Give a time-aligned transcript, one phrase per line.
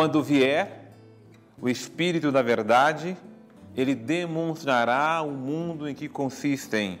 [0.00, 0.94] quando vier
[1.60, 3.18] o Espírito da Verdade,
[3.76, 6.98] ele demonstrará o mundo em que consistem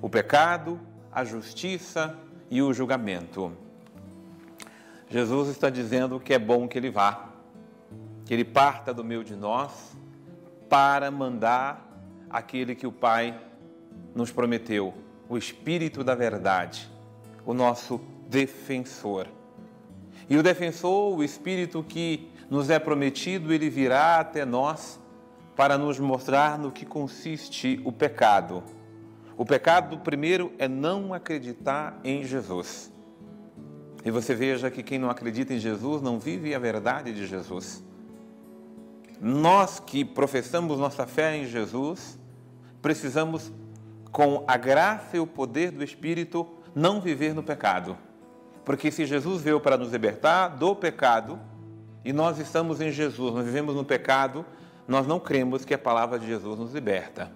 [0.00, 0.80] o pecado,
[1.12, 2.16] a justiça
[2.50, 3.54] e o julgamento.
[5.10, 7.28] Jesus está dizendo que é bom que ele vá,
[8.24, 9.94] que ele parta do meio de nós
[10.70, 11.86] para mandar
[12.30, 13.38] aquele que o Pai
[14.14, 14.94] nos prometeu,
[15.28, 16.90] o Espírito da Verdade,
[17.44, 19.28] o nosso defensor.
[20.32, 24.98] E o defensor, o Espírito que nos é prometido, ele virá até nós
[25.54, 28.62] para nos mostrar no que consiste o pecado.
[29.36, 32.90] O pecado, primeiro, é não acreditar em Jesus.
[34.06, 37.84] E você veja que quem não acredita em Jesus não vive a verdade de Jesus.
[39.20, 42.18] Nós que professamos nossa fé em Jesus,
[42.80, 43.52] precisamos,
[44.10, 47.98] com a graça e o poder do Espírito, não viver no pecado.
[48.64, 51.38] Porque se Jesus veio para nos libertar do pecado,
[52.04, 54.44] e nós estamos em Jesus, nós vivemos no pecado,
[54.86, 57.30] nós não cremos que a palavra de Jesus nos liberta.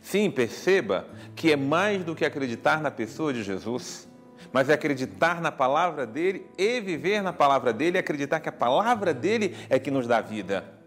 [0.00, 4.08] Sim, perceba que é mais do que acreditar na pessoa de Jesus,
[4.52, 9.12] mas é acreditar na palavra dele e viver na palavra dele, acreditar que a palavra
[9.12, 10.77] dele é que nos dá vida.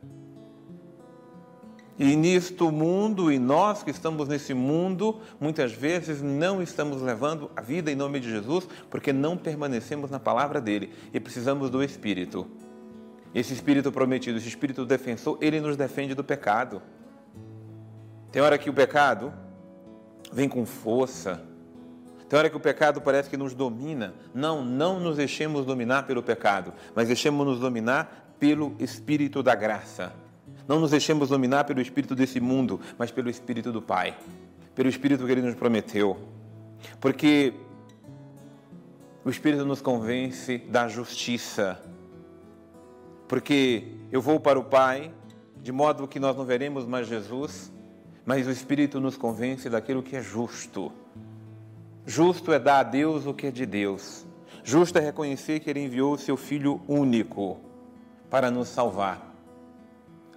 [2.04, 7.62] E nisto mundo, e nós que estamos nesse mundo, muitas vezes não estamos levando a
[7.62, 12.48] vida em nome de Jesus, porque não permanecemos na palavra dele e precisamos do Espírito.
[13.36, 16.82] Esse Espírito prometido, esse Espírito defensor, ele nos defende do pecado.
[18.32, 19.32] Tem hora que o pecado
[20.34, 21.40] vem com força.
[22.28, 24.16] Tem hora que o pecado parece que nos domina.
[24.34, 30.12] Não, não nos deixemos dominar pelo pecado, mas deixemos-nos dominar pelo Espírito da graça.
[30.72, 34.18] Não nos deixemos dominar pelo Espírito desse mundo, mas pelo Espírito do Pai,
[34.74, 36.18] pelo Espírito que Ele nos prometeu.
[36.98, 37.54] Porque
[39.26, 41.78] o Espírito nos convence da justiça.
[43.28, 45.14] Porque eu vou para o Pai,
[45.62, 47.70] de modo que nós não veremos mais Jesus,
[48.26, 50.90] mas o Espírito nos convence daquilo que é justo.
[52.06, 54.26] Justo é dar a Deus o que é de Deus.
[54.64, 57.60] Justo é reconhecer que Ele enviou o seu Filho único
[58.30, 59.31] para nos salvar.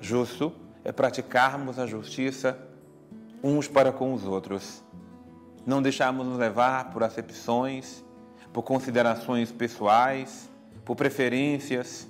[0.05, 0.53] Justo
[0.85, 2.59] é praticarmos a justiça
[3.43, 4.85] uns para com os outros.
[5.65, 8.05] Não deixarmos nos levar por acepções,
[8.53, 10.51] por considerações pessoais,
[10.85, 12.07] por preferências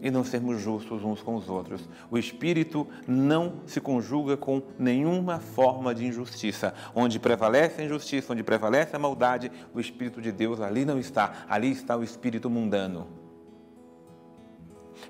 [0.00, 1.86] e não sermos justos uns com os outros.
[2.10, 6.72] O Espírito não se conjuga com nenhuma forma de injustiça.
[6.94, 11.44] Onde prevalece a injustiça, onde prevalece a maldade, o Espírito de Deus ali não está.
[11.50, 13.23] Ali está o Espírito mundano.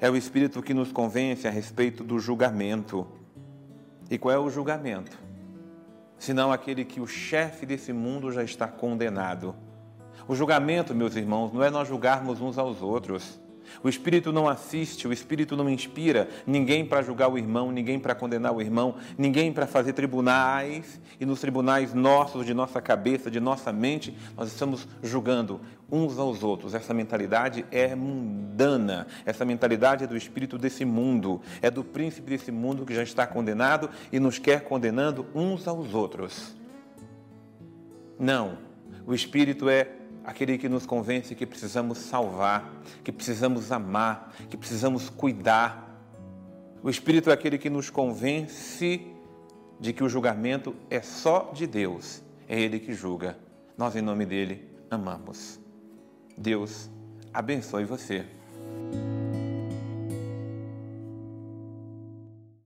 [0.01, 3.07] É o Espírito que nos convence a respeito do julgamento.
[4.11, 5.19] E qual é o julgamento?
[6.19, 9.55] Senão aquele que o chefe desse mundo já está condenado.
[10.27, 13.39] O julgamento, meus irmãos, não é nós julgarmos uns aos outros.
[13.83, 18.15] O Espírito não assiste, o Espírito não inspira ninguém para julgar o irmão, ninguém para
[18.15, 23.41] condenar o irmão, ninguém para fazer tribunais e nos tribunais nossos, de nossa cabeça, de
[23.41, 25.61] nossa mente, nós estamos julgando
[25.91, 26.75] uns aos outros.
[26.75, 32.51] Essa mentalidade é mundana, essa mentalidade é do espírito desse mundo, é do príncipe desse
[32.51, 36.55] mundo que já está condenado e nos quer condenando uns aos outros.
[38.19, 38.59] Não,
[39.07, 39.89] o espírito é
[40.25, 42.73] aquele que nos convence que precisamos salvar,
[43.05, 46.01] que precisamos amar, que precisamos cuidar.
[46.83, 49.07] O Espírito é aquele que nos convence
[49.79, 53.39] de que o julgamento é só de Deus, é Ele que julga.
[53.77, 55.61] Nós, em nome dele, amamos.
[56.37, 56.89] Deus
[57.33, 58.25] abençoe você.